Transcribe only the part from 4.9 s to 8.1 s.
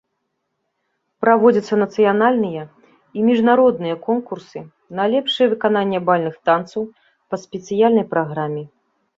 на лепшае выкананне бальных танцаў па спецыяльнай